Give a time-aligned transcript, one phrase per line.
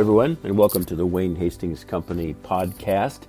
[0.00, 3.24] everyone, and welcome to the Wayne Hastings Company podcast.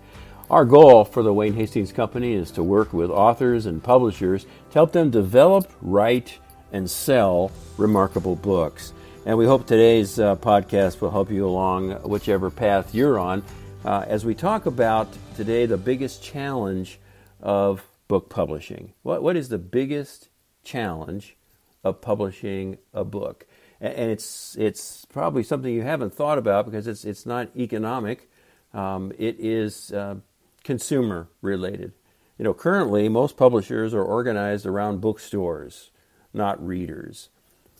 [0.50, 4.74] Our goal for the Wayne Hastings Company is to work with authors and publishers to
[4.76, 6.40] help them develop, write,
[6.72, 8.94] and sell remarkable books.
[9.26, 13.44] And we hope today's uh, podcast will help you along whichever path you're on
[13.84, 17.02] uh, as we talk about today the biggest challenge
[17.42, 18.94] of book publishing.
[19.02, 20.30] What, what is the biggest
[20.64, 21.36] challenge
[21.84, 23.46] of publishing a book?
[23.82, 28.30] And it's, it's probably something you haven't thought about because it's, it's not economic,
[28.76, 30.18] um, it is uh,
[30.64, 31.92] consumer related.
[32.38, 35.90] You know, currently most publishers are organized around bookstores,
[36.32, 37.30] not readers.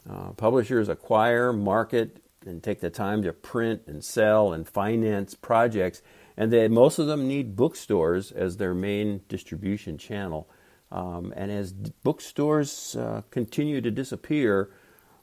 [0.10, 6.02] Uh, publishers acquire, market, and take the time to print and sell and finance projects,
[6.36, 10.50] and they, most of them need bookstores as their main distribution channel.
[10.92, 14.72] Um, and as bookstores uh, continue to disappear,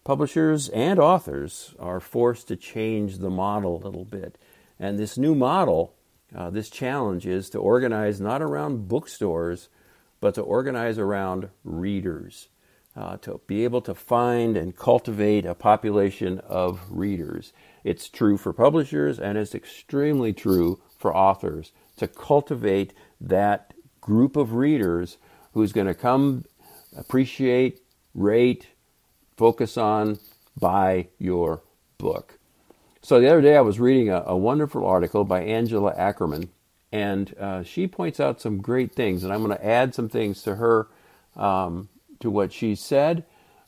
[0.05, 4.39] publishers and authors are forced to change the model a little bit.
[4.79, 5.95] And this new model,
[6.35, 9.69] uh, this challenge is to organize not around bookstores,
[10.21, 12.49] but to organize around readers
[12.99, 17.53] uh, to be able to find and cultivate a population of readers.
[17.85, 24.55] It's true for publishers and it's extremely true for authors to cultivate that group of
[24.55, 25.19] readers
[25.53, 26.45] who's going to come
[26.97, 27.81] appreciate,
[28.15, 28.67] rate,
[29.39, 30.19] focus on,
[30.61, 31.63] buy your
[31.97, 32.39] book.
[33.03, 36.51] So the other day I was reading a, a wonderful article by Angela Ackerman,
[36.93, 40.43] and uh, she points out some great things, and I'm going to add some things
[40.43, 40.89] to her
[41.37, 41.89] um,
[42.21, 43.25] to what she said,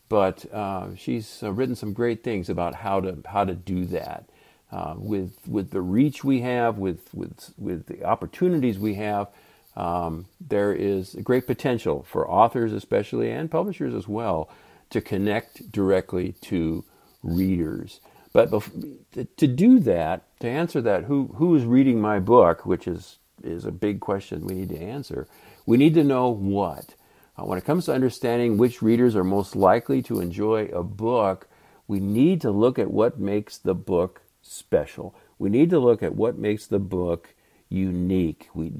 [0.08, 4.28] but uh, she's uh, written some great things about how to how to do that
[4.72, 9.28] uh, with with the reach we have, with with with the opportunities we have.
[9.77, 14.50] Um, there is great potential for authors, especially and publishers as well,
[14.91, 16.84] to connect directly to
[17.22, 18.01] readers.
[18.33, 18.51] But
[19.36, 23.64] to do that, to answer that, who who is reading my book, which is is
[23.64, 25.27] a big question we need to answer.
[25.67, 26.95] We need to know what.
[27.36, 31.48] Uh, when it comes to understanding which readers are most likely to enjoy a book,
[31.89, 35.14] we need to look at what makes the book special.
[35.39, 37.34] We need to look at what makes the book
[37.70, 38.48] unique.
[38.53, 38.73] We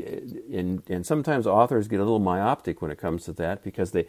[0.53, 4.06] and and sometimes authors get a little myopic when it comes to that because they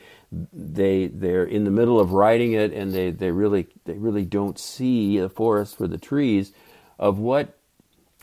[0.51, 4.59] they they're in the middle of writing it and they they really they really don't
[4.59, 6.51] see the forest for the trees
[6.99, 7.57] of what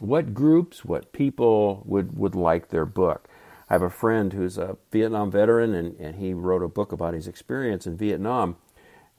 [0.01, 3.29] what groups, what people would would like their book.
[3.71, 7.15] I have a friend who's a Vietnam veteran, and, and he wrote a book about
[7.15, 8.57] his experience in Vietnam.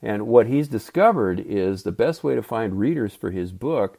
[0.02, 3.98] And what he's discovered is the best way to find readers for his book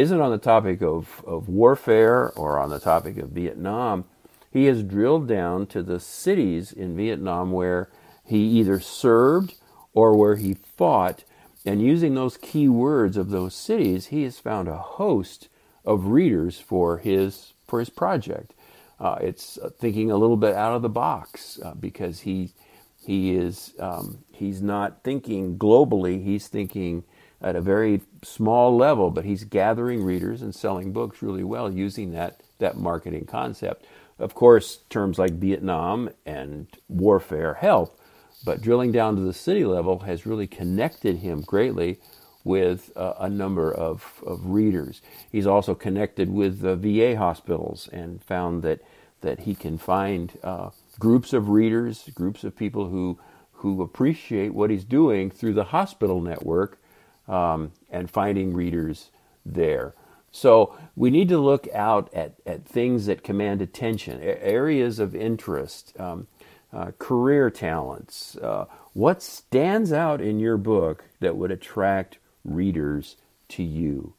[0.00, 4.04] isn't on the topic of, of warfare or on the topic of Vietnam.
[4.50, 7.90] He has drilled down to the cities in Vietnam where
[8.24, 9.54] he either served
[9.92, 11.24] or where he fought.
[11.66, 15.48] And using those key words of those cities, he has found a host
[15.84, 18.54] of readers for his, for his project.
[18.98, 22.52] Uh, it's uh, thinking a little bit out of the box uh, because he
[23.02, 26.22] he is um, he's not thinking globally.
[26.22, 27.04] He's thinking
[27.42, 32.12] at a very small level, but he's gathering readers and selling books really well using
[32.12, 33.86] that that marketing concept.
[34.18, 37.98] Of course, terms like Vietnam and warfare help,
[38.44, 41.98] but drilling down to the city level has really connected him greatly
[42.44, 45.00] with uh, a number of, of readers.
[45.30, 48.80] He's also connected with the VA hospitals and found that,
[49.20, 53.18] that he can find uh, groups of readers, groups of people who,
[53.52, 56.79] who appreciate what he's doing through the hospital network
[57.30, 59.10] um, and finding readers
[59.46, 59.94] there.
[60.32, 65.94] So we need to look out at, at things that command attention, areas of interest,
[65.98, 66.26] um,
[66.72, 68.36] uh, career talents.
[68.36, 73.16] Uh, what stands out in your book that would attract readers
[73.48, 74.14] to you?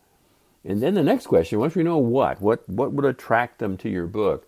[0.63, 3.89] And then the next question, once we know what, what, what would attract them to
[3.89, 4.47] your book,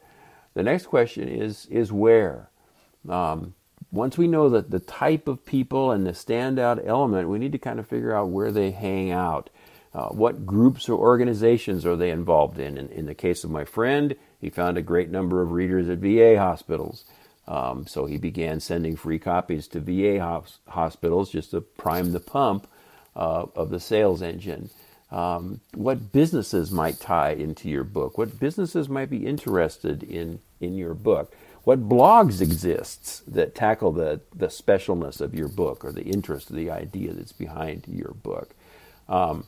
[0.53, 2.50] the next question is, is where.
[3.09, 3.56] Um,
[3.94, 7.60] once we know that the type of people and the standout element, we need to
[7.60, 9.51] kind of figure out where they hang out.
[9.94, 12.75] Uh, what groups or organizations are they involved in?
[12.80, 12.90] in?
[12.90, 13.06] in?
[13.06, 17.06] the case of my friend, he found a great number of readers at VA hospitals.
[17.48, 20.19] Um, so he began sending free copies to VA
[20.68, 22.68] hospitals just to prime the pump
[23.16, 24.72] uh, of the sales engine.
[25.12, 28.18] Um, what businesses might tie into your book?
[28.18, 31.36] What businesses might be interested in in your book?
[31.63, 36.56] What blogs exists that tackle the the specialness of your book or the interest of
[36.56, 38.54] the idea that's behind your book?
[39.07, 39.45] Um,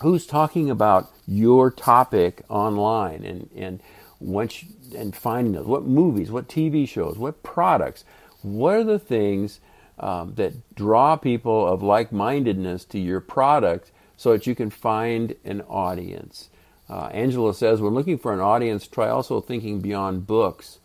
[0.00, 3.82] who's talking about your topic online and and
[4.20, 4.64] once
[4.96, 8.04] and finding those what movies, what TV shows, what products,
[8.42, 9.60] what are the things
[9.98, 15.34] um, that draw people of like mindedness to your product so that you can find
[15.44, 16.50] an audience.
[16.88, 20.78] Uh, Angela says, when looking for an audience, try also thinking beyond books.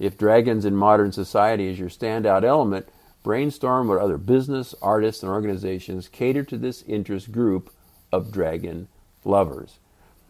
[0.00, 2.88] If dragons in modern society is your standout element,
[3.22, 7.70] brainstorm what other business, artists, and organizations cater to this interest group
[8.10, 8.88] of dragon
[9.24, 9.78] lovers.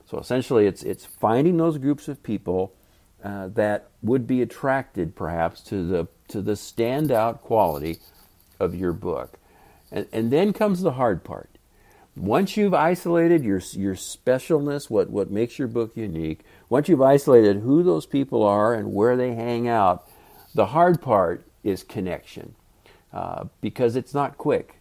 [0.07, 2.75] So essentially, it's it's finding those groups of people
[3.23, 7.99] uh, that would be attracted, perhaps, to the to the standout quality
[8.59, 9.39] of your book,
[9.93, 11.50] and and then comes the hard part.
[12.21, 17.57] Once you've isolated your your specialness, what what makes your book unique, once you've isolated
[17.57, 20.07] who those people are and where they hang out,
[20.55, 22.55] the hard part is connection,
[23.13, 24.77] uh, because it's not quick.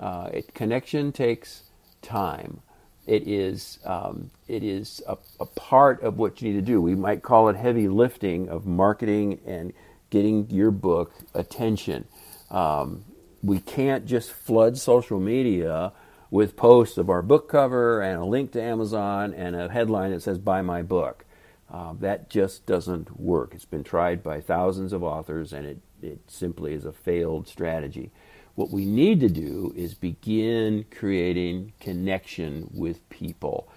[0.00, 1.64] Uh, it, connection takes
[2.02, 2.60] time
[3.06, 6.80] it is um, it is a, a, part of what you need to do.
[6.80, 9.72] We might call it heavy lifting of marketing and
[10.10, 12.06] getting your book attention.
[12.50, 13.04] Um,
[13.42, 15.92] we can't just flood social media
[16.30, 20.22] with posts of our book cover and a link to Amazon and a headline that
[20.22, 21.24] says "Buy my book."
[21.72, 23.52] Uh, that just doesn't work.
[23.54, 28.10] It's been tried by thousands of authors, and it, it simply is a failed strategy.
[28.56, 33.68] What we need to do is begin creating connection with people.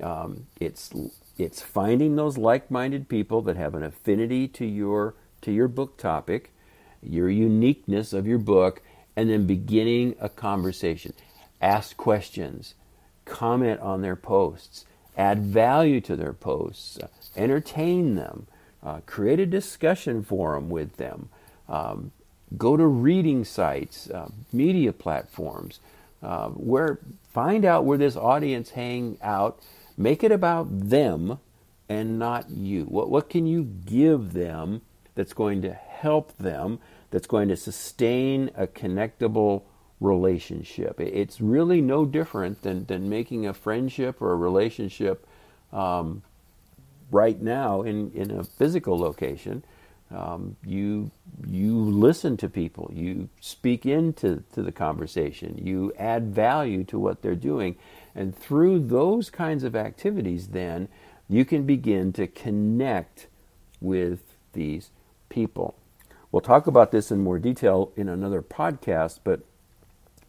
[0.00, 0.92] Um, it's
[1.36, 6.52] it's finding those like-minded people that have an affinity to your to your book topic,
[7.02, 8.82] your uniqueness of your book,
[9.16, 11.12] and then beginning a conversation.
[11.60, 12.74] Ask questions,
[13.24, 14.84] comment on their posts,
[15.16, 18.46] add value to their posts, uh, entertain them,
[18.82, 21.28] uh, create a discussion forum with them.
[21.68, 22.12] Um,
[22.56, 25.80] go to reading sites, uh, media platforms,
[26.22, 26.98] uh, where
[27.32, 29.60] find out where this audience hang out.
[29.96, 31.38] Make it about them
[31.88, 32.84] and not you.
[32.84, 34.82] What what can you give them
[35.14, 36.78] that's going to help them?
[37.10, 39.62] That's going to sustain a connectable
[40.00, 41.00] relationship.
[41.00, 45.26] It's really no different than than making a friendship or a relationship
[45.72, 46.22] um,
[47.10, 49.64] right now in in a physical location.
[50.10, 51.12] Um, you
[51.46, 57.22] you listen to people, you speak into to the conversation, you add value to what
[57.22, 57.76] they're doing,
[58.14, 60.88] and through those kinds of activities, then
[61.28, 63.28] you can begin to connect
[63.80, 64.90] with these
[65.28, 65.76] people.
[66.32, 69.42] We'll talk about this in more detail in another podcast, but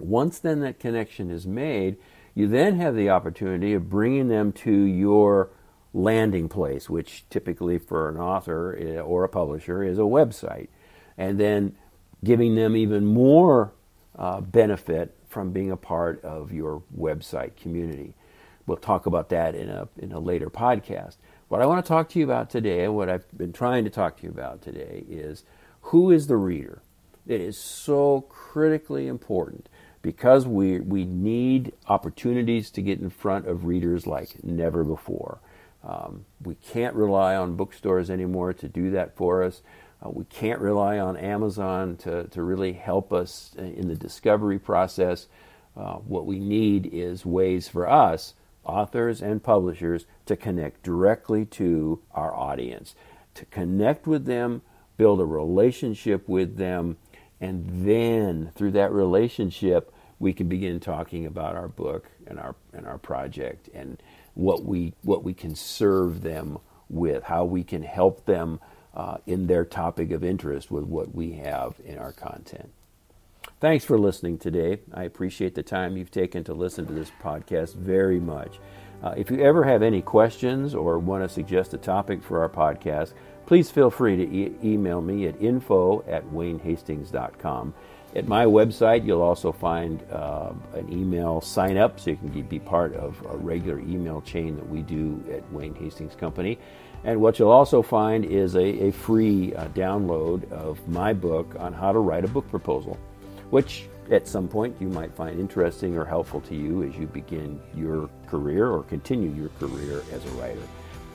[0.02, 1.98] once then that connection is made,
[2.34, 5.50] you then have the opportunity of bringing them to your
[5.94, 10.70] landing place, which typically for an author eh, or a publisher is a website,
[11.18, 11.76] and then
[12.24, 13.74] giving them even more
[14.18, 18.14] uh, benefit from being a part of your website community.
[18.66, 21.18] We'll talk about that in a, in a later podcast.
[21.48, 23.90] What I want to talk to you about today, and what I've been trying to
[23.90, 25.44] talk to you about today, is
[25.82, 26.82] who is the reader?
[27.28, 29.68] It is so critically important
[30.02, 35.40] because we, we need opportunities to get in front of readers like never before.
[35.84, 39.62] Um, we can't rely on bookstores anymore to do that for us.
[40.04, 45.28] Uh, we can't rely on Amazon to, to really help us in the discovery process.
[45.76, 48.34] Uh, what we need is ways for us,
[48.64, 52.96] authors and publishers, to connect directly to our audience,
[53.36, 54.62] to connect with them,
[54.98, 56.98] build a relationship with them,
[57.42, 62.86] and then through that relationship, we can begin talking about our book and our and
[62.86, 64.02] our project and
[64.36, 68.60] what we what we can serve them with, how we can help them
[68.94, 72.70] uh, in their topic of interest with what we have in our content.
[73.60, 74.80] Thanks for listening today.
[74.94, 78.60] I appreciate the time you've taken to listen to this podcast very much.
[79.04, 82.50] Uh, if you ever have any questions or want to suggest a topic for our
[82.50, 83.14] podcast,
[83.46, 87.74] please feel free to e- email me at info at waynehastings.com.
[88.14, 92.60] At my website, you'll also find uh, an email sign up so you can be
[92.60, 96.60] part of a regular email chain that we do at Wayne Hastings Company.
[97.06, 101.72] And what you'll also find is a, a free uh, download of my book on
[101.72, 103.00] how to write a book proposal,
[103.50, 107.62] which at some point you might find interesting or helpful to you as you begin
[107.74, 110.62] your career or continue your career as a writer.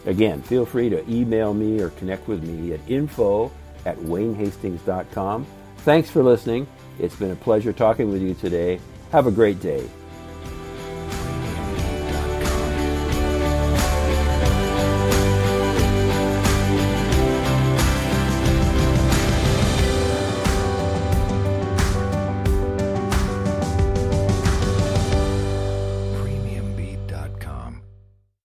[0.07, 3.51] Again, feel free to email me or connect with me at info
[3.85, 5.47] at waynehastings.com.
[5.79, 6.67] Thanks for listening.
[6.99, 8.81] It's been a pleasure talking with you today.
[9.13, 9.89] Have a great day.